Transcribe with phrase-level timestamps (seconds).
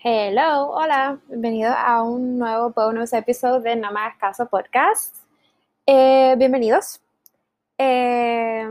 [0.00, 5.16] Hello, hola, bienvenido a un nuevo bonus episodio de No Más Caso Podcast.
[5.86, 7.00] Eh, bienvenidos.
[7.78, 8.64] Eh,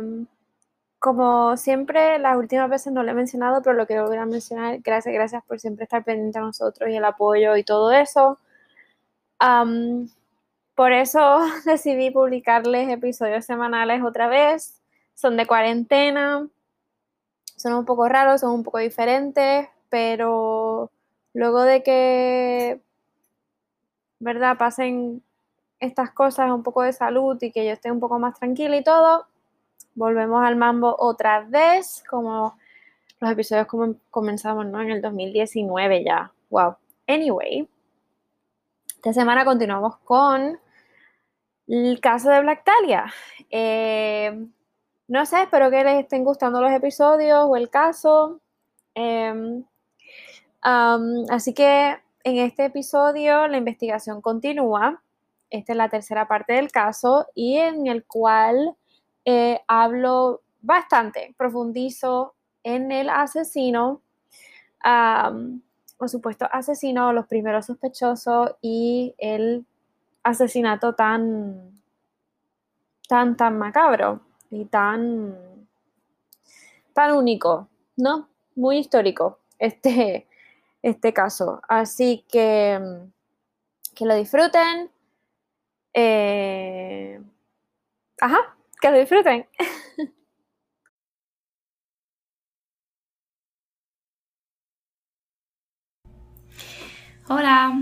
[0.99, 4.79] como siempre, las últimas veces no lo he mencionado, pero lo quiero volver a mencionar.
[4.79, 8.39] Gracias, gracias por siempre estar pendiente a nosotros y el apoyo y todo eso.
[10.75, 14.81] por eso decidí publicarles episodios semanales otra vez.
[15.13, 16.47] Son de cuarentena,
[17.57, 20.66] son un poco raros, son un poco diferentes, pero
[21.33, 22.81] luego de que,
[24.19, 24.57] ¿verdad?
[24.57, 25.23] Pasen
[25.79, 28.83] estas cosas, un poco de salud y que yo esté un poco más tranquila y
[28.83, 29.27] todo,
[29.95, 32.57] volvemos al mambo otra vez, como
[33.19, 34.81] los episodios como comenzamos, ¿no?
[34.81, 36.31] En el 2019 ya.
[36.49, 36.75] Wow.
[37.07, 37.67] Anyway,
[38.95, 40.59] esta semana continuamos con
[41.67, 43.11] el caso de Black Talia.
[43.49, 44.47] Eh,
[45.07, 48.41] no sé, espero que les estén gustando los episodios o el caso.
[51.29, 55.01] Así que en este episodio la investigación continúa.
[55.49, 58.75] Esta es la tercera parte del caso y en el cual
[59.23, 64.01] eh, hablo bastante, profundizo en el asesino,
[64.83, 69.65] o supuesto asesino, los primeros sospechosos y el
[70.23, 71.81] asesinato tan,
[73.07, 75.65] tan, tan macabro y tan,
[76.93, 78.27] tan único, ¿no?
[78.55, 80.27] Muy histórico este,
[80.81, 81.61] este caso.
[81.67, 82.79] Así que
[83.97, 84.91] que lo disfruten.
[85.93, 87.19] Eh,
[88.21, 89.47] ajá, que lo disfruten.
[97.29, 97.73] Hola,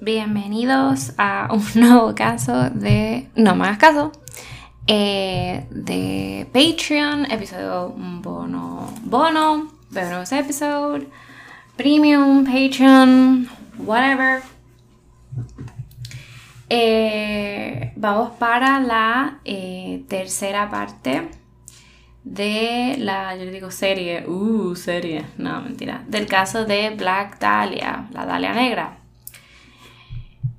[0.00, 4.12] bienvenidos a un nuevo caso de No más caso
[4.86, 11.08] eh, de Patreon, episodio bono, bono, bonus episode,
[11.76, 14.42] premium, Patreon, whatever.
[16.68, 21.28] Eh, vamos para la eh, tercera parte
[22.24, 28.26] de la, yo digo serie, uh, serie, no, mentira, del caso de Black Dahlia, la
[28.26, 28.98] Dahlia Negra.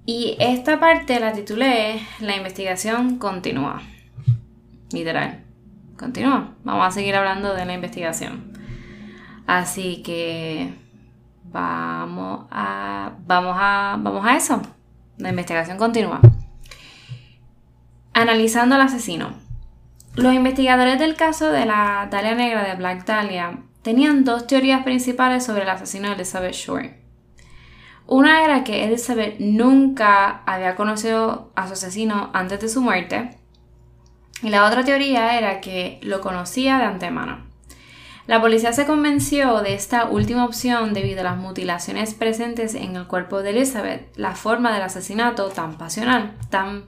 [0.06, 3.82] Y esta parte la titulé La investigación continúa.
[4.94, 5.44] Literal.
[5.98, 6.56] Continúa.
[6.64, 8.54] Vamos a seguir hablando de la investigación.
[9.46, 10.74] Así que
[11.52, 14.62] vamos a, vamos a, vamos a eso.
[15.18, 16.22] La investigación continúa.
[18.14, 19.34] Analizando al asesino.
[20.16, 25.46] Los investigadores del caso de la Dalia Negra de Black Dahlia tenían dos teorías principales
[25.46, 27.02] sobre el asesino de Elizabeth Shore.
[28.08, 33.38] Una era que Elizabeth nunca había conocido a su asesino antes de su muerte
[34.42, 37.47] y la otra teoría era que lo conocía de antemano.
[38.28, 43.08] La policía se convenció de esta última opción debido a las mutilaciones presentes en el
[43.08, 46.88] cuerpo de Elizabeth, la forma del asesinato tan pasional, tan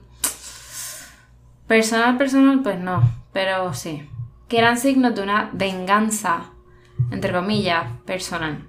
[1.66, 4.06] personal, personal, pues no, pero sí,
[4.48, 6.50] que eran signos de una venganza,
[7.10, 8.66] entre comillas, personal.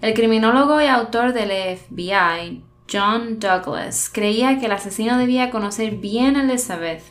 [0.00, 6.36] El criminólogo y autor del FBI, John Douglas, creía que el asesino debía conocer bien
[6.36, 7.02] a Elizabeth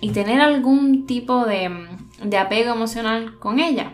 [0.00, 1.86] y tener algún tipo de,
[2.36, 3.92] apego emocional con ella.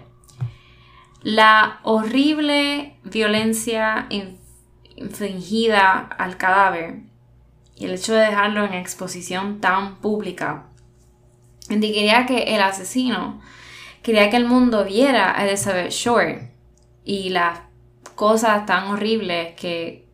[1.23, 4.07] La horrible violencia
[4.97, 7.01] infligida al cadáver
[7.77, 10.67] y el hecho de dejarlo en exposición tan pública
[11.71, 13.41] indicaría que el asesino
[14.03, 16.53] quería que el mundo viera a Elizabeth Shore
[17.05, 17.61] y las
[18.15, 20.07] cosas tan horribles que,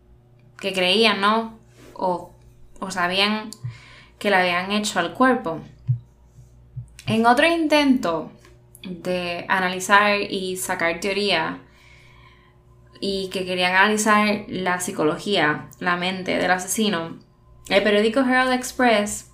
[0.56, 1.58] creían, ¿no?
[1.94, 2.32] O,
[2.78, 3.50] o sabían
[4.18, 5.60] que le habían hecho al cuerpo.
[7.06, 8.30] En otro intento
[8.82, 11.60] de analizar y sacar teoría
[13.00, 17.18] y que querían analizar la psicología, la mente del asesino,
[17.68, 19.30] el periódico Herald Express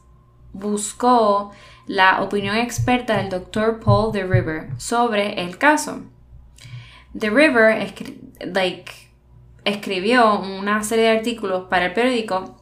[0.53, 1.53] buscó
[1.87, 3.81] la opinión experta del Dr.
[3.81, 6.03] Paul de River sobre el caso.
[7.19, 7.95] The River
[9.65, 12.61] escribió una serie de artículos para el periódico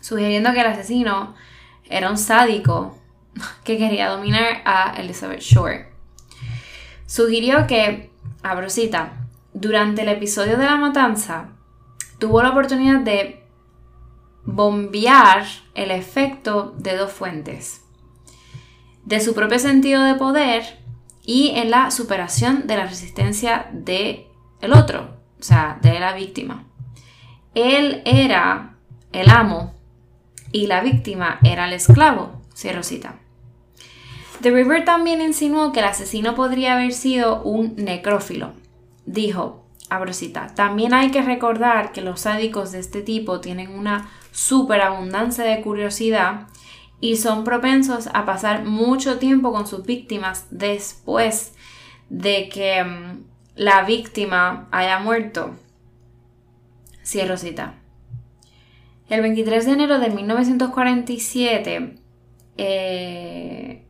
[0.00, 1.34] sugiriendo que el asesino
[1.88, 2.96] era un sádico
[3.64, 5.88] que quería dominar a Elizabeth Shore.
[7.06, 8.10] Sugirió que,
[8.42, 11.48] abrosita, durante el episodio de la matanza,
[12.18, 13.44] tuvo la oportunidad de
[14.44, 15.44] bombear
[15.74, 17.82] el efecto de dos fuentes.
[19.04, 20.78] De su propio sentido de poder
[21.24, 24.28] y en la superación de la resistencia de
[24.60, 26.64] el otro, o sea, de la víctima.
[27.54, 28.76] Él era
[29.12, 29.74] el amo
[30.52, 32.42] y la víctima era el esclavo.
[32.54, 33.19] Cierro cita.
[34.42, 38.54] The River también insinuó que el asesino podría haber sido un necrófilo.
[39.04, 40.54] Dijo, abrosita.
[40.54, 46.46] También hay que recordar que los sádicos de este tipo tienen una superabundancia de curiosidad
[47.00, 51.54] y son propensos a pasar mucho tiempo con sus víctimas después
[52.08, 53.24] de que mm,
[53.56, 55.54] la víctima haya muerto.
[57.04, 57.74] Cierro cita.
[59.08, 61.98] El 23 de enero de 1947,
[62.56, 63.84] eh,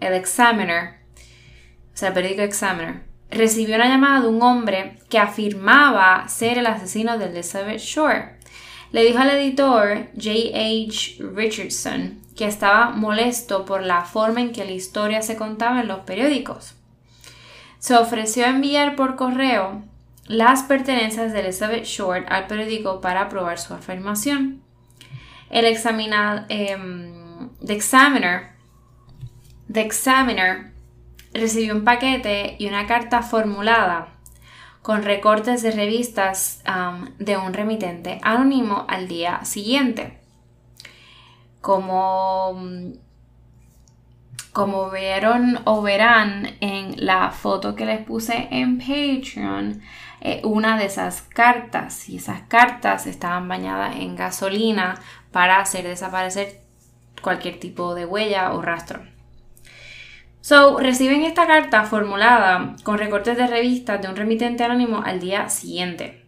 [0.00, 0.96] el Examiner,
[1.92, 6.66] o sea, el periódico Examiner, recibió una llamada de un hombre que afirmaba ser el
[6.66, 8.36] asesino de Elizabeth Shore.
[8.92, 11.22] Le dijo al editor J.H.
[11.34, 16.00] Richardson que estaba molesto por la forma en que la historia se contaba en los
[16.00, 16.74] periódicos.
[17.78, 19.82] Se ofreció a enviar por correo
[20.26, 24.62] las pertenencias de Elizabeth Short al periódico para probar su afirmación.
[25.50, 28.52] El examinado, em, the Examiner,
[29.70, 30.72] the Examiner
[31.32, 34.08] recibió un paquete y una carta formulada
[34.82, 36.62] con recortes de revistas
[37.18, 40.18] de un remitente anónimo al día siguiente.
[41.60, 42.58] Como,
[44.52, 49.82] como vieron o verán en la foto que les puse en Patreon,
[50.22, 54.98] eh, una de esas cartas y esas cartas estaban bañadas en gasolina
[55.30, 56.62] para hacer desaparecer
[57.22, 59.09] cualquier tipo de huella o rastro.
[60.40, 65.48] So, reciben esta carta formulada con recortes de revistas de un remitente anónimo al día
[65.48, 66.24] siguiente.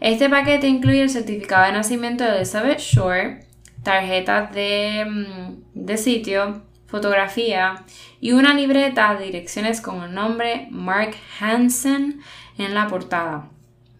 [0.00, 3.46] Este paquete incluye el certificado de nacimiento de Elizabeth Shore,
[3.84, 7.84] tarjetas mm, de, sitio, fotografía
[8.20, 12.20] y una libreta de direcciones con el nombre Mark Hansen
[12.58, 13.48] en la portada.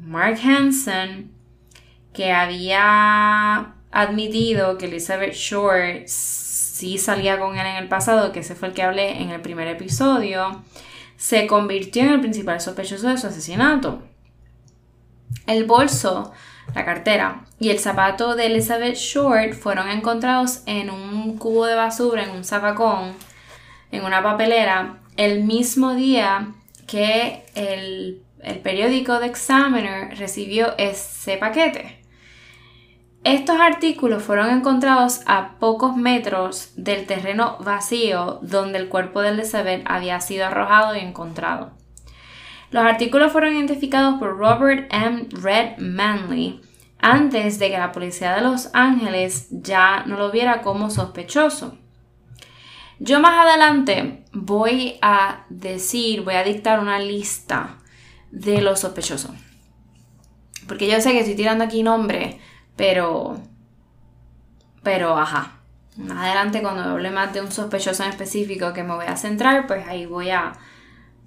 [0.01, 1.31] Mark Hansen,
[2.13, 6.05] que había admitido que Elizabeth Shore
[6.83, 9.41] sí salía con él en el pasado, que ese fue el que hablé en el
[9.41, 10.65] primer episodio,
[11.17, 14.03] se convirtió en el principal sospechoso de su asesinato.
[15.47, 16.33] El bolso,
[16.75, 22.25] la cartera y el zapato de Elizabeth Short fueron encontrados en un cubo de basura,
[22.25, 23.15] en un zapacón,
[23.93, 26.49] en una papelera, el mismo día
[26.89, 32.02] que el, el periódico The Examiner recibió ese paquete.
[33.25, 39.85] Estos artículos fueron encontrados a pocos metros del terreno vacío donde el cuerpo de Elizabeth
[39.87, 41.71] había sido arrojado y encontrado.
[42.73, 45.29] Los artículos fueron identificados por Robert M.
[45.31, 46.63] Red Manley
[46.99, 51.79] antes de que la policía de Los Ángeles ya no lo viera como sospechoso.
[52.99, 57.79] Yo más adelante voy a decir, voy a dictar una lista
[58.33, 59.33] de los sospechosos.
[60.67, 62.37] Porque yo sé que estoy tirando aquí nombres
[62.77, 63.39] pero,
[64.83, 65.53] pero, ajá.
[65.97, 69.67] Más adelante cuando hable más de un sospechoso en específico que me voy a centrar,
[69.67, 70.53] pues ahí voy a,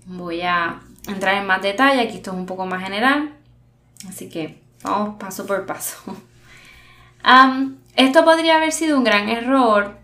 [0.06, 2.02] voy a entrar en más detalle.
[2.02, 3.34] Aquí esto es un poco más general.
[4.10, 5.98] Así que vamos paso por paso.
[7.96, 9.98] esto podría haber sido un gran error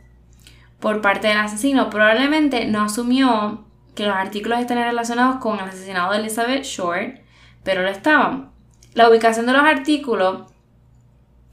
[0.79, 1.89] por parte del asesino.
[1.89, 3.65] Probablemente no asumió
[3.95, 7.19] que los artículos estén relacionados con el asesinato de Elizabeth Short,
[7.63, 8.51] pero lo estaban.
[8.93, 10.50] La ubicación de los artículos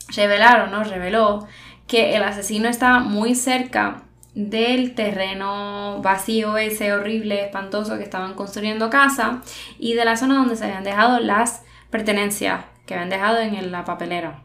[0.08, 0.84] revelaron, ¿no?
[0.84, 1.46] Reveló
[1.86, 4.02] que el asesino estaba muy cerca
[4.34, 9.42] del terreno vacío ese horrible, espantoso que estaban construyendo casa
[9.78, 13.84] y de la zona donde se habían dejado las pertenencias que habían dejado en la
[13.84, 14.42] papelera.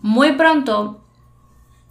[0.00, 1.04] Muy pronto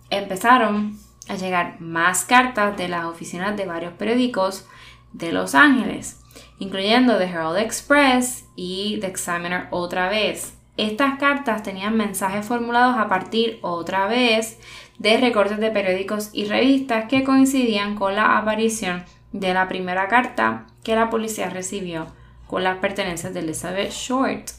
[0.10, 0.98] empezaron
[1.30, 4.68] a llegar más cartas de las oficinas de varios periódicos
[5.14, 6.20] de Los Ángeles,
[6.60, 10.58] incluyendo The Herald Express y The Examiner otra vez.
[10.78, 14.60] Estas cartas tenían mensajes formulados a partir otra vez
[15.00, 20.68] de recortes de periódicos y revistas que coincidían con la aparición de la primera carta
[20.84, 22.08] que la policía recibió
[22.48, 24.52] con las pertenencias de Elizabeth Short.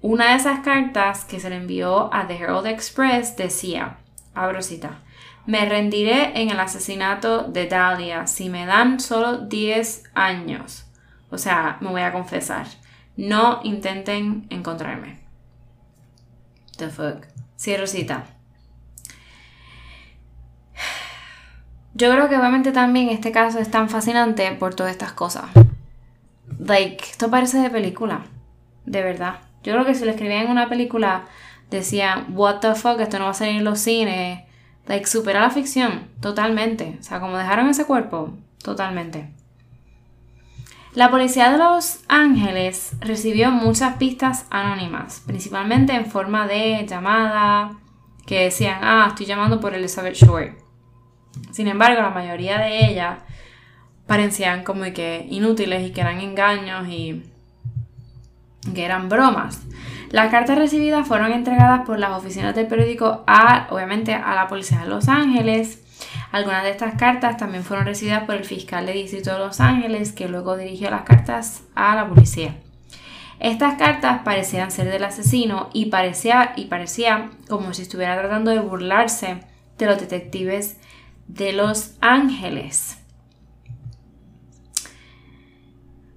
[0.00, 3.98] Una de esas cartas que se le envió a The Herald Express decía,
[4.34, 5.00] abro cita,
[5.44, 10.84] me rendiré en el asesinato de Dahlia si me dan solo 10 años.
[11.30, 12.66] O sea, me voy a confesar.
[13.16, 15.17] No intenten encontrarme.
[16.78, 17.26] The fuck.
[17.56, 18.24] Cita.
[21.94, 25.46] Yo creo que obviamente también este caso es tan fascinante por todas estas cosas.
[26.60, 28.26] Like, esto parece de película.
[28.86, 29.40] De verdad.
[29.64, 31.24] Yo creo que si lo escribían en una película,
[31.68, 34.44] decían, what the fuck, esto no va a salir en los cines.
[34.86, 36.06] Like, supera la ficción.
[36.20, 36.96] Totalmente.
[37.00, 39.32] O sea, como dejaron ese cuerpo, totalmente.
[40.94, 47.72] La policía de Los Ángeles recibió muchas pistas anónimas, principalmente en forma de llamada
[48.26, 50.58] que decían, ah, estoy llamando por Elizabeth Short.
[51.50, 53.18] Sin embargo, la mayoría de ellas
[54.06, 57.22] parecían como que inútiles y que eran engaños y
[58.74, 59.62] que eran bromas.
[60.10, 64.80] Las cartas recibidas fueron entregadas por las oficinas del periódico a, obviamente, a la policía
[64.80, 65.84] de Los Ángeles.
[66.32, 70.12] Algunas de estas cartas también fueron recibidas por el fiscal de distrito de Los Ángeles,
[70.12, 72.56] que luego dirigió las cartas a la policía.
[73.40, 78.60] Estas cartas parecían ser del asesino y parecía, y parecía como si estuviera tratando de
[78.60, 79.40] burlarse
[79.78, 80.78] de los detectives
[81.28, 82.98] de Los Ángeles.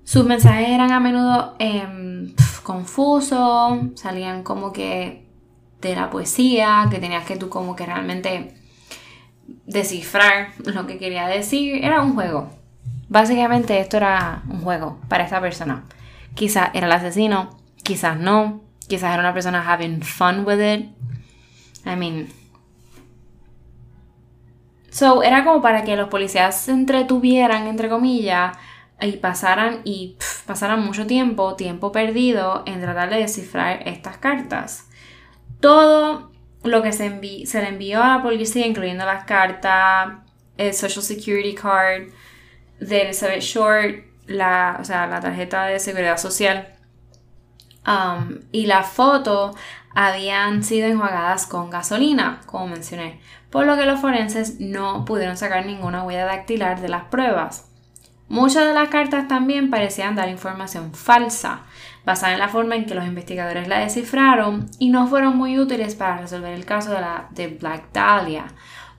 [0.04, 2.34] Sus mensajes eran a menudo em,
[2.64, 5.26] confusos, salían como que
[5.80, 8.61] de la poesía, que tenías que tú como que realmente
[9.66, 11.84] descifrar lo que quería decir.
[11.84, 12.50] Era un juego.
[13.10, 15.84] Básicamente esto era un juego para esta persona.
[16.34, 20.90] Quizás era el asesino, quizás no, quizás era una persona having fun with it.
[21.86, 22.28] I mean.
[24.92, 28.58] So, era como para que los policías se entretuvieran, entre comillas,
[29.02, 34.90] y pasaran y pasaran mucho tiempo, tiempo perdido en tratar de descifrar estas cartas.
[35.60, 36.31] Todo
[36.64, 40.14] lo que se, se le envió a la policía, incluyendo las cartas,
[40.58, 42.10] el Social Security Card
[42.80, 46.74] de Elizabeth Short, la, o sea, la tarjeta de seguridad social
[47.86, 49.56] um, y la foto
[49.94, 55.66] habían sido enjuagadas con gasolina, como mencioné, por lo que los forenses no pudieron sacar
[55.66, 57.68] ninguna huella dactilar de las pruebas.
[58.30, 61.64] Muchas de las cartas también parecían dar información falsa,
[62.06, 65.96] basada en la forma en que los investigadores la descifraron y no fueron muy útiles
[65.96, 68.46] para resolver el caso de la de Black Dahlia.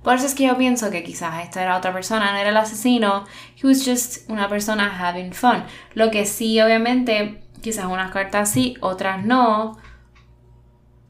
[0.02, 2.56] Por eso es que yo pienso que quizás esta era otra persona, no era el
[2.56, 3.24] asesino,
[3.60, 5.64] he was just una persona having fun.
[5.94, 9.78] Lo que sí, obviamente, quizás unas cartas sí, otras no,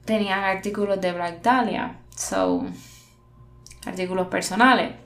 [0.05, 2.67] tenían artículos de Black Dahlia, so,
[3.87, 5.02] artículos personales.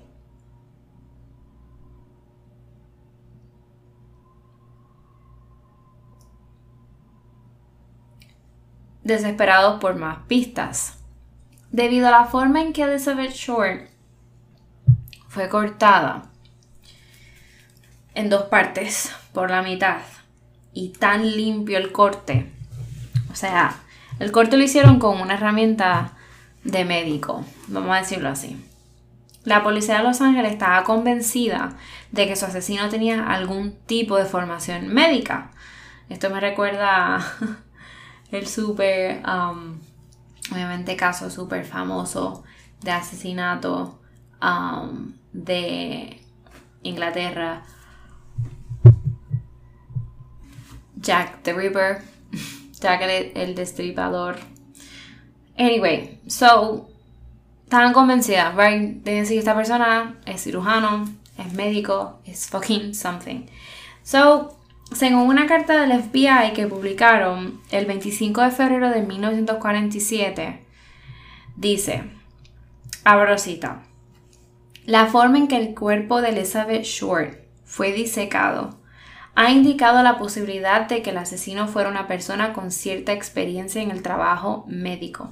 [9.06, 10.98] Desesperados por más pistas.
[11.70, 13.88] Debido a la forma en que Elizabeth Short
[15.28, 16.25] fue cortada
[18.14, 19.98] en dos partes por la mitad
[20.72, 22.50] y tan limpio el corte,
[23.30, 23.76] o sea,
[24.18, 26.12] el corte lo hicieron con una herramienta
[26.64, 28.60] de médico, vamos a decirlo así.
[29.44, 31.76] La policía de Los Ángeles estaba convencida
[32.10, 35.52] de que su asesino tenía algún tipo de formación médica.
[36.08, 37.25] Esto me recuerda
[38.30, 39.78] el súper, um,
[40.52, 42.45] obviamente caso súper famoso
[42.83, 43.99] de asesinato
[44.42, 46.21] um, de
[46.83, 47.62] Inglaterra.
[51.00, 52.02] Jack the Ripper,
[52.80, 54.37] Jack el, destripador.
[55.56, 56.88] Anyway, so,
[57.64, 59.02] estaban convencidas, right?
[59.04, 61.04] De decir, esta persona es cirujano,
[61.38, 63.47] es médico, es fucking something.
[64.02, 64.55] So,
[64.92, 70.64] según una carta del FBI que publicaron el 25 de febrero de 1947,
[71.56, 72.04] dice,
[73.04, 73.82] abro cita,
[74.84, 78.78] la forma en que el cuerpo de Elizabeth Short fue disecado
[79.34, 83.90] ha indicado la posibilidad de que el asesino fuera una persona con cierta experiencia en
[83.90, 85.30] el trabajo médico.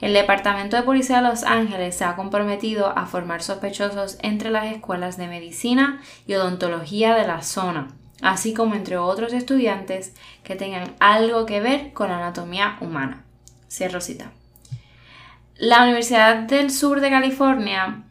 [0.00, 4.72] El Departamento de Policía de Los Ángeles se ha comprometido a formar sospechosos entre las
[4.72, 7.88] escuelas de medicina y odontología de la zona
[8.22, 13.24] así como entre otros estudiantes que tengan algo que ver con la anatomía humana.
[13.68, 14.32] Cierro cita.
[15.56, 18.02] La Universidad del Sur de California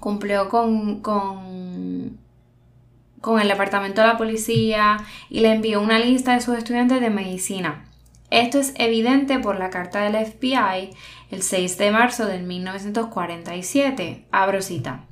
[0.00, 2.18] cumplió con, con,
[3.20, 4.98] con el departamento de la policía
[5.30, 7.86] y le envió una lista de sus estudiantes de medicina.
[8.30, 10.90] Esto es evidente por la carta del FBI
[11.30, 14.24] el 6 de marzo de 1947.
[14.30, 15.04] Abro cita.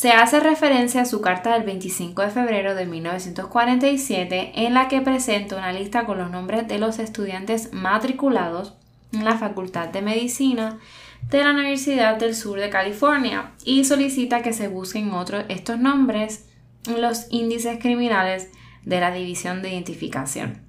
[0.00, 5.02] Se hace referencia a su carta del 25 de febrero de 1947 en la que
[5.02, 8.72] presenta una lista con los nombres de los estudiantes matriculados
[9.12, 10.78] en la Facultad de Medicina
[11.28, 16.48] de la Universidad del Sur de California y solicita que se busquen otros estos nombres
[16.86, 18.48] en los índices criminales
[18.86, 20.62] de la División de Identificación.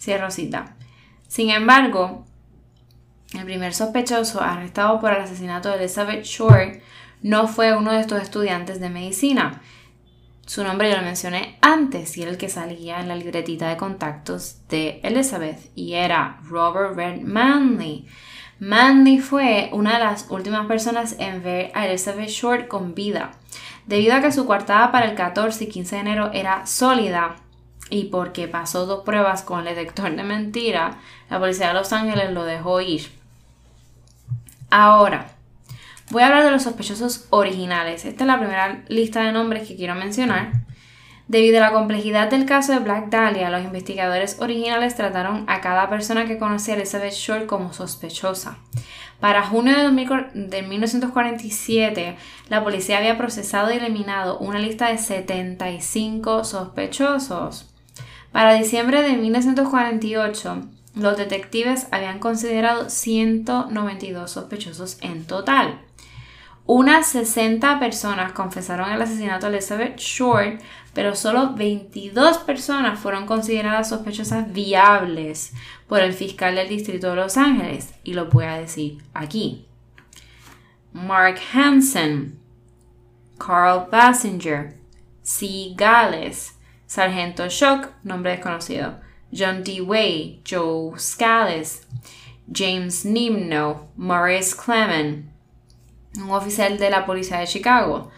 [0.00, 0.74] Cierro cita.
[1.28, 2.24] Sin embargo,
[3.34, 6.80] el primer sospechoso arrestado por el asesinato de Elizabeth Short
[7.24, 9.62] no fue uno de estos estudiantes de medicina.
[10.44, 13.78] Su nombre yo lo mencioné antes y era el que salía en la libretita de
[13.78, 18.06] contactos de Elizabeth y era Robert Red Manley.
[18.60, 23.30] Manley fue una de las últimas personas en ver a Elizabeth Short con vida.
[23.86, 27.36] Debido a que su coartada para el 14 y 15 de enero era sólida
[27.88, 30.98] y porque pasó dos pruebas con el detector de mentira,
[31.30, 33.10] la policía de Los Ángeles lo dejó ir.
[34.68, 35.33] Ahora,
[36.10, 38.04] Voy a hablar de los sospechosos originales.
[38.04, 40.52] Esta es la primera lista de nombres que quiero mencionar.
[41.26, 45.88] Debido a la complejidad del caso de Black Dahlia, los investigadores originales trataron a cada
[45.88, 48.58] persona que conocía a Elizabeth Short como sospechosa.
[49.20, 52.16] Para junio de 1947,
[52.50, 57.70] la policía había procesado y eliminado una lista de 75 sospechosos.
[58.30, 60.64] Para diciembre de 1948,
[60.96, 65.80] los detectives habían considerado 192 sospechosos en total.
[66.66, 70.62] Unas 60 personas confesaron el asesinato de Elizabeth Short,
[70.94, 75.52] pero solo 22 personas fueron consideradas sospechosas viables
[75.88, 79.66] por el fiscal del distrito de Los Ángeles, y lo voy a decir aquí.
[80.94, 82.38] Mark Hansen,
[83.36, 84.78] Carl Basinger,
[85.22, 85.74] C.
[85.76, 86.54] Gales,
[86.86, 89.82] Sargento Shock, nombre desconocido, John D.
[89.82, 91.86] Way, Joe Scales,
[92.50, 95.33] James Nimno, Maurice Clement,
[96.16, 98.10] un oficial de la policía de Chicago.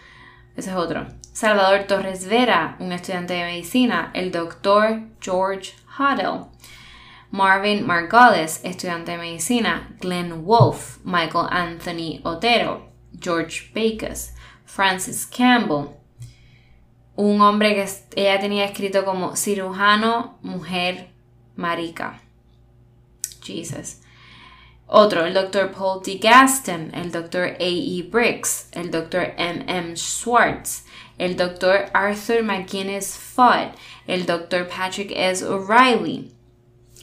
[0.57, 1.07] Ese es otro.
[1.33, 4.11] Salvador Torres Vera, un estudiante de medicina.
[4.15, 6.47] El doctor George Huddle.
[7.31, 9.95] Marvin Margolis, estudiante de medicina.
[10.01, 12.91] Glenn Wolfe, Michael Anthony Otero.
[13.21, 14.33] George Bacus.
[14.65, 15.91] Francis Campbell.
[17.17, 21.11] Un hombre que ella tenía escrito como cirujano, mujer,
[21.55, 22.21] marica.
[23.43, 24.01] Jesus.
[24.89, 25.73] Otro, el Dr.
[25.73, 26.19] Paul D.
[26.23, 27.43] Gaston, el Dr.
[27.43, 27.57] A.
[27.59, 28.03] E.
[28.09, 29.35] Briggs, el Dr.
[29.37, 29.65] M.
[29.67, 29.97] M.
[29.97, 30.85] Schwartz,
[31.19, 31.91] el Dr.
[31.93, 33.75] Arthur McGuinness Fudd,
[34.07, 34.69] el Dr.
[34.69, 35.45] Patrick S.
[35.45, 36.33] O'Reilly.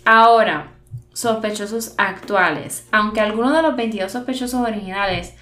[0.05, 0.71] Ahora,
[1.13, 2.87] sospechosos actuales.
[2.91, 5.33] Aunque algunos de los 22 sospechosos originales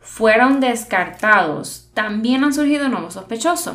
[0.00, 3.74] fueron descartados, también han surgido nuevos sospechosos.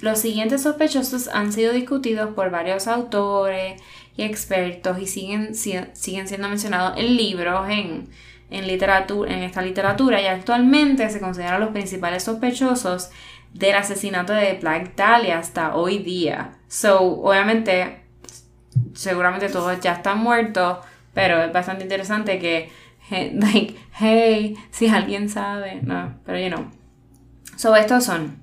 [0.00, 3.80] Los siguientes sospechosos han sido discutidos por varios autores,
[4.16, 8.08] y expertos y siguen, siguen siendo mencionados en libros, en,
[8.50, 13.10] en, literatura, en esta literatura y actualmente se consideran los principales sospechosos
[13.52, 16.52] del asesinato de Black Dahlia hasta hoy día.
[16.68, 18.00] So, obviamente,
[18.94, 20.78] seguramente todos ya están muertos,
[21.14, 22.70] pero es bastante interesante que,
[23.10, 26.70] like, hey, si alguien sabe, no, pero you know.
[27.56, 28.38] So, estos son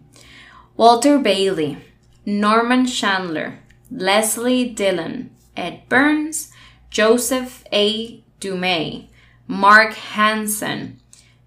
[0.75, 1.77] Walter Bailey,
[2.25, 6.51] Norman Chandler, Leslie Dillon, Ed Burns,
[6.89, 8.23] Joseph A.
[8.39, 9.07] Dumay,
[9.47, 10.99] Mark Hansen,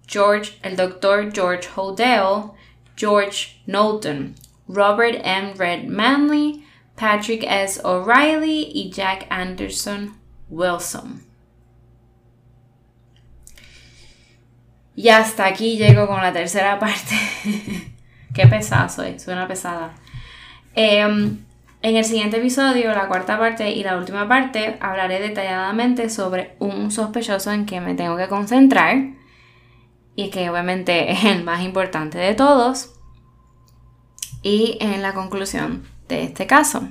[0.05, 2.55] George, el doctor George Hodell,
[2.95, 4.35] George Knowlton,
[4.67, 5.53] Robert M.
[5.53, 7.79] Red Manley, Patrick S.
[7.83, 10.15] O'Reilly y Jack Anderson
[10.49, 11.23] Wilson.
[14.95, 17.15] Y hasta aquí llego con la tercera parte.
[18.33, 19.95] Qué pesada soy, suena pesada.
[20.75, 21.37] Eh,
[21.81, 26.91] en el siguiente episodio, la cuarta parte y la última parte, hablaré detalladamente sobre un
[26.91, 28.97] sospechoso en que me tengo que concentrar
[30.15, 32.93] y que obviamente es el más importante de todos
[34.43, 36.87] y en la conclusión de este caso.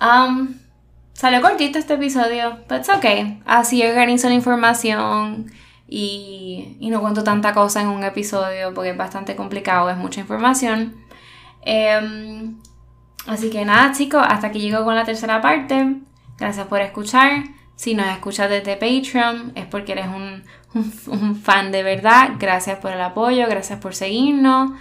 [0.00, 0.54] Um,
[1.12, 3.42] salió cortito este episodio, pero it's okay.
[3.46, 5.50] Así organizo la información
[5.88, 10.96] y, no cuento tanta cosa en un episodio porque es bastante complicado, es mucha información.
[11.66, 12.60] Um,
[13.26, 15.96] Así que nada chicos, hasta aquí llego con la tercera parte.
[16.38, 17.44] Gracias por escuchar.
[17.74, 20.44] Si nos escuchas desde Patreon es porque eres un,
[21.42, 22.30] fan de verdad.
[22.38, 24.72] Gracias por el apoyo, gracias por seguirnos.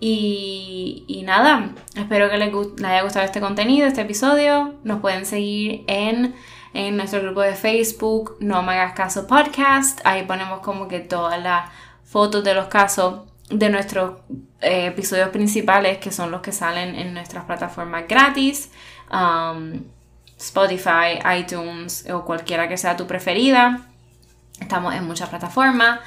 [0.00, 2.52] Y, nada, espero que les,
[2.84, 4.74] haya gustado este contenido, este episodio.
[4.84, 6.34] Nos pueden seguir en,
[6.74, 10.00] en nuestro grupo de Facebook, No Me Hagas Caso Podcast.
[10.04, 11.70] Ahí ponemos como que todas las
[12.04, 14.20] fotos de los casos de nuestros
[14.60, 18.70] eh, episodios principales, que son los que salen en nuestras plataformas gratis,
[19.12, 19.82] um,
[20.38, 23.86] Spotify, iTunes o cualquiera que sea tu preferida.
[24.60, 26.00] Estamos en muchas plataformas.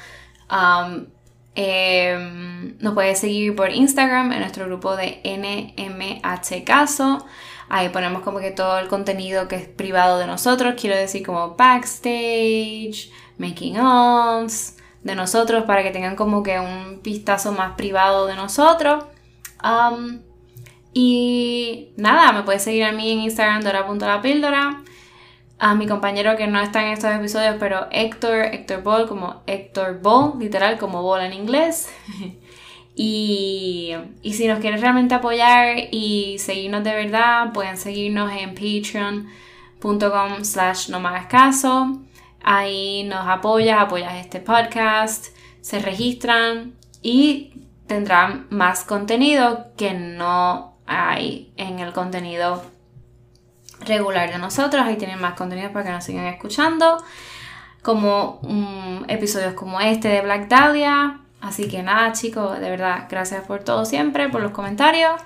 [0.50, 1.06] Um,
[1.54, 7.26] em, nos puedes seguir por Instagram en nuestro grupo de NMH Caso.
[7.68, 11.54] Ahí ponemos como que todo el contenido que es privado de nosotros, quiero decir como
[11.54, 14.76] backstage, making ofs,
[15.08, 19.04] de nosotros para que tengan como que un vistazo más privado de nosotros.
[20.92, 24.82] Y nada, me puedes seguir a mí en Instagram, dora.lapíldora.
[25.58, 30.00] A mi compañero que no está en estos episodios, pero Héctor, Héctor Ball, como Héctor
[30.00, 31.92] Ball, literal, como Ball en inglés.
[32.94, 33.92] y,
[34.22, 40.90] y si nos quieres realmente apoyar y seguirnos de verdad, pueden seguirnos en patreon.com slash
[40.90, 42.02] no me hagas caso.
[42.42, 45.26] Ahí nos apoyas, apoyas este podcast,
[45.60, 52.62] se registran y tendrán más contenido que no hay en el contenido
[53.80, 54.84] regular de nosotros.
[54.84, 57.02] Ahí tienen más contenido para que nos sigan escuchando.
[57.82, 61.20] Como mm, episodios como este de Black Dahlia.
[61.40, 65.20] Así que nada, chicos, de verdad, gracias por todo siempre, por los comentarios.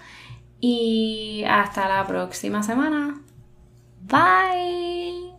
[0.61, 3.21] Y hasta la próxima semana.
[4.03, 5.32] Bye.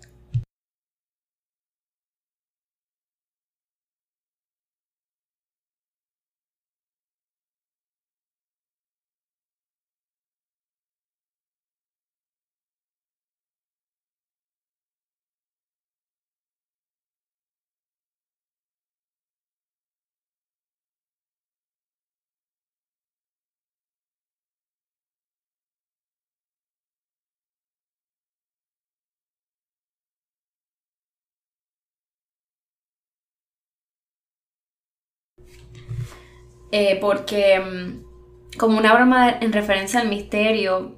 [36.71, 40.95] Eh, porque mm, como una broma en referencia al misterio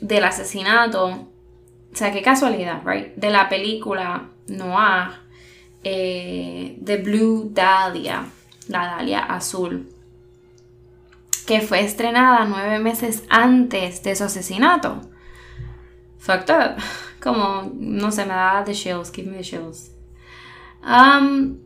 [0.00, 3.14] del asesinato, o sea, qué casualidad, right?
[3.16, 5.10] De la película Noir,
[5.82, 8.26] eh, The Blue Dahlia,
[8.68, 9.88] la Dahlia azul,
[11.46, 15.00] que fue estrenada nueve meses antes de su asesinato.
[16.18, 16.82] Fucked up.
[17.22, 19.90] Como, no sé, me da the chills, give me the chills.
[20.84, 21.58] Um,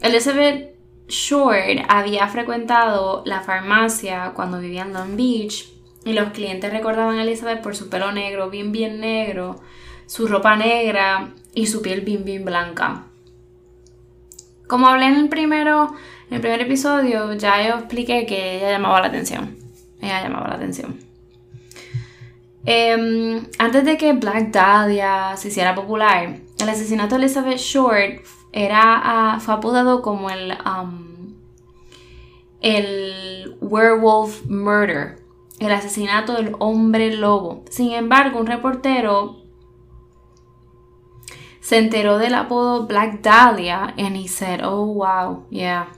[0.00, 0.71] Elizabeth
[1.12, 5.70] Short había frecuentado la farmacia cuando vivía en Long Beach
[6.06, 9.60] y los clientes recordaban a Elizabeth por su pelo negro, bien bien negro,
[10.06, 13.04] su ropa negra y su piel bien bien blanca.
[14.66, 15.94] Como hablé en el primero,
[16.30, 19.58] en el primer episodio, ya yo expliqué que ella llamaba la atención.
[20.00, 20.98] Ella llamaba la atención.
[22.64, 29.00] Em, antes de que Black Dahlia se hiciera popular, el asesinato de Elizabeth Short era,
[29.02, 31.34] ah, fue apodado como el, um,
[32.60, 35.18] el werewolf murder,
[35.58, 37.64] el asesinato del hombre lobo.
[37.70, 39.36] Sin embargo, un reportero
[41.60, 45.88] se enteró del apodo Black Dahlia and he said, oh wow, yeah.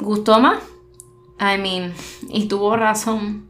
[0.00, 0.58] ¿Gustó más?
[1.40, 1.94] I mean,
[2.28, 3.48] y tuvo razón.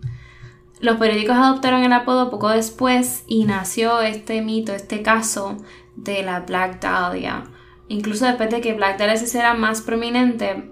[0.81, 5.57] Los periódicos adoptaron el apodo poco después y nació este mito, este caso
[5.97, 7.44] de la Black Dahlia.
[7.88, 10.70] Incluso después de que Black Dahlia se hiciera más prominente,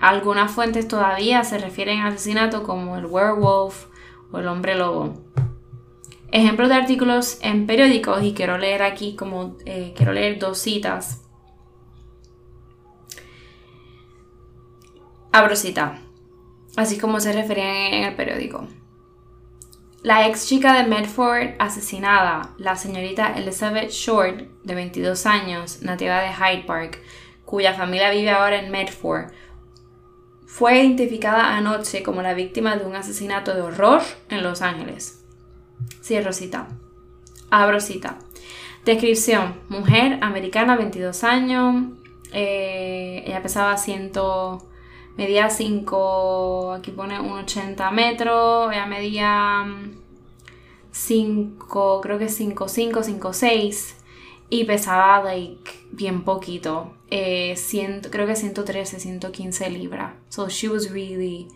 [0.00, 3.86] algunas fuentes todavía se refieren al asesinato como el werewolf
[4.30, 5.14] o el hombre lobo.
[6.30, 11.24] Ejemplos de artículos en periódicos, y quiero leer aquí como eh, quiero leer dos citas.
[15.32, 16.02] Abro cita,
[16.76, 18.66] así como se referían en el periódico.
[20.08, 26.32] La ex chica de Medford asesinada, la señorita Elizabeth Short, de 22 años, nativa de
[26.32, 26.98] Hyde Park,
[27.44, 29.32] cuya familia vive ahora en Medford,
[30.46, 35.26] fue identificada anoche como la víctima de un asesinato de horror en Los Ángeles.
[36.02, 36.68] Cierro cita.
[37.50, 38.16] Abro cita.
[38.86, 39.60] Descripción.
[39.68, 41.84] Mujer americana, 22 años.
[42.32, 44.12] Eh, ella pesaba 100
[45.18, 49.66] medía 5, aquí pone 1,80 metros, ella medía
[50.98, 53.96] 5, creo que 5, 5, 5, 6
[54.50, 57.54] y pesaba like bien poquito, eh,
[58.10, 60.14] creo que 113, 115 libras.
[60.28, 61.46] So she was really,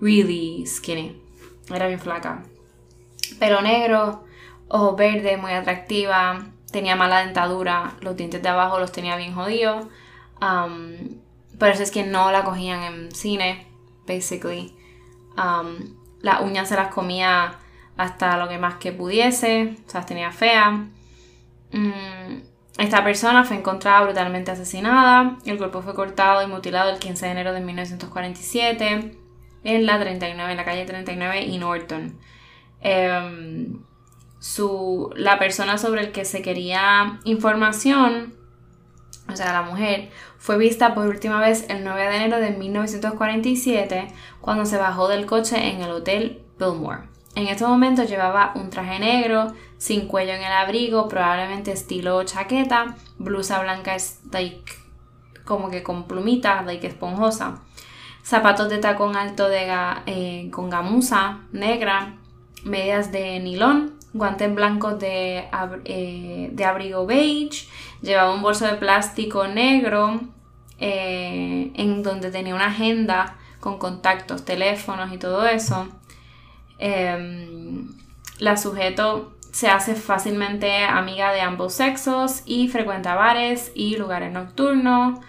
[0.00, 1.20] really skinny.
[1.68, 2.42] Era bien flaca.
[3.38, 4.24] Pelo negro,
[4.68, 6.46] ojos verdes, muy atractiva.
[6.72, 9.86] Tenía mala dentadura, los dientes de abajo los tenía bien jodidos.
[10.40, 11.20] Um,
[11.58, 13.66] por eso es que no la cogían en cine,
[14.06, 14.74] basically.
[15.36, 17.58] Um, las uñas se las comía
[18.00, 20.72] hasta lo que más que pudiese, o sea, tenía feas.
[21.70, 22.40] Mm,
[22.78, 25.36] esta persona fue encontrada brutalmente asesinada.
[25.44, 29.18] El cuerpo fue cortado y mutilado el 15 de enero de 1947
[29.64, 32.18] en la 39, en la calle 39 y Norton.
[32.80, 33.82] Em,
[34.38, 38.34] su, la persona sobre el que se quería información,
[39.28, 40.08] o sea, la mujer,
[40.38, 44.08] fue vista por última vez el 9 de enero de 1947
[44.40, 47.10] cuando se bajó del coche en el Hotel Billmore.
[47.34, 52.96] En este momento llevaba un traje negro, sin cuello en el abrigo, probablemente estilo chaqueta,
[53.18, 53.96] blusa blanca
[54.32, 54.72] like,
[55.44, 57.62] como que con plumitas, like esponjosa,
[58.22, 59.72] zapatos de tacón alto de
[60.06, 62.16] eh, con gamuza negra,
[62.64, 65.48] medias de nilón, guantes blancos de,
[65.84, 67.68] eh, de abrigo beige
[68.02, 70.20] Llevaba un bolso de plástico negro
[70.78, 75.86] eh, en donde tenía una agenda con contactos, teléfonos y todo eso.
[76.80, 77.88] Em,
[78.38, 85.20] la sujeto se hace fácilmente amiga de ambos sexos y frecuenta bares y lugares nocturnos.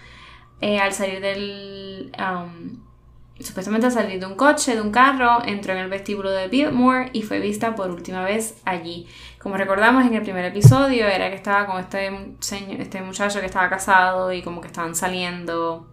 [0.61, 2.11] Eh, al salir del...
[2.17, 2.81] Um,
[3.39, 7.09] supuestamente al salir de un coche, de un carro, entró en el vestíbulo de Biltmore
[7.13, 9.07] y fue vista por última vez allí.
[9.39, 12.37] Como recordamos en el primer episodio, era que estaba con este,
[12.79, 15.87] este muchacho que estaba casado y como que estaban saliendo,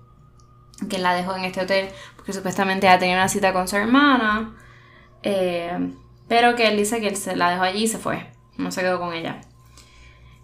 [0.88, 4.54] que la dejó en este hotel porque supuestamente ya tenía una cita con su hermana.
[5.22, 5.92] Eh,
[6.28, 8.26] pero que él dice que él se la dejó allí y se fue.
[8.56, 9.40] No se quedó con ella.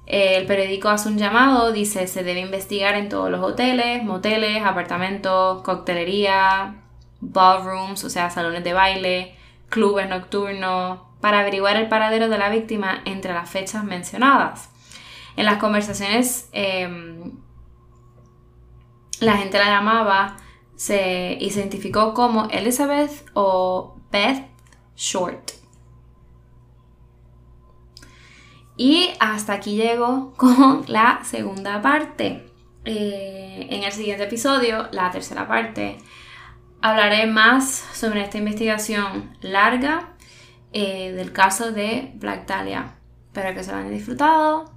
[0.06, 4.62] Eh, el periódico hace un llamado, dice se debe investigar en todos los hoteles, moteles,
[4.62, 6.76] apartamentos, coctelería,
[7.20, 9.34] ballrooms, o sea, salones de baile,
[9.70, 14.70] clubes nocturnos, para averiguar el paradero de la víctima entre las fechas mencionadas.
[15.36, 17.32] En las conversaciones em,
[19.20, 20.36] la gente la llamaba,
[20.76, 24.53] se identificó como Elizabeth o Beth
[24.96, 25.52] Short.
[28.76, 32.46] Y hasta aquí llego con la segunda parte.
[32.84, 35.98] Eh, en el siguiente episodio, la tercera parte,
[36.82, 40.14] hablaré más sobre esta investigación larga
[40.72, 42.96] eh, del caso de Black Dahlia.
[43.26, 44.73] Espero que se lo hayan disfrutado.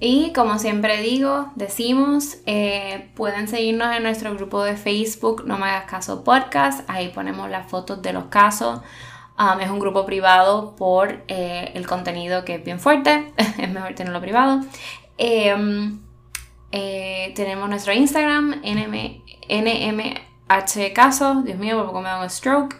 [0.00, 5.66] Y como siempre digo, decimos, eh, pueden seguirnos en nuestro grupo de Facebook, No Me
[5.66, 6.88] Hagas Caso Podcast.
[6.88, 8.80] Ahí ponemos las fotos de los casos.
[9.38, 13.32] Um, es un grupo privado por eh, el contenido que es bien fuerte.
[13.58, 14.60] es mejor tenerlo privado.
[15.16, 15.98] Em,
[16.70, 21.42] eh, tenemos nuestro Instagram, NM, NMH Caso.
[21.44, 22.76] Dios mío, por poco me da un stroke.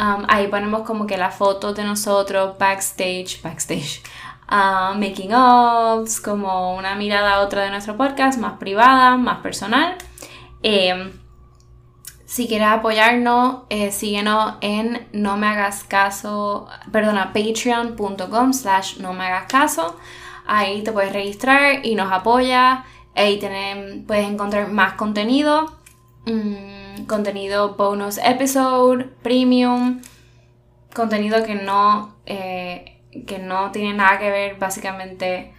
[0.00, 4.00] Um, ahí ponemos como que las fotos de nosotros backstage, backstage,
[4.96, 9.96] making ups, como una mirada a otra de nuestro podcast, más privada, más personal.
[10.62, 11.12] Em,
[12.24, 19.26] si quieres apoyarnos, eh, síguenos en no me hagas caso, perdona, patreon.com slash no me
[19.26, 19.96] hagas caso.
[20.46, 22.84] Ahí te puedes registrar y nos apoya.
[23.14, 23.38] Ahí
[24.06, 25.72] puedes encontrar más contenido.
[26.26, 30.00] Mm, contenido bonus episode, premium.
[30.94, 35.52] Contenido que no, eh, que no tiene nada que ver básicamente.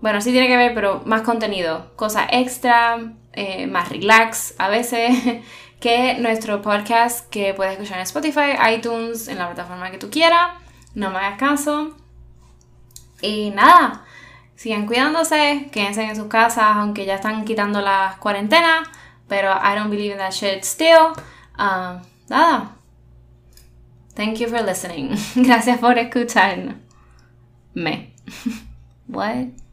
[0.00, 1.94] Bueno, sí tiene que ver, pero más contenido.
[1.96, 2.98] Cosas extra,
[3.32, 5.14] eh, más relax a veces.
[5.80, 10.52] que nuestro podcast que puedes escuchar en Spotify, iTunes, en la plataforma que tú quieras.
[10.94, 11.96] No me hagas caso.
[13.20, 14.04] Y nada,
[14.54, 18.88] sigan cuidándose, quédense en sus casas, aunque ya están quitando las cuarentenas.
[19.28, 21.12] Pero I don't believe in that shit still.
[21.58, 22.76] Um, nada.
[24.14, 25.16] Thank you for listening.
[25.34, 26.76] Gracias por escucharme.
[29.06, 29.63] What?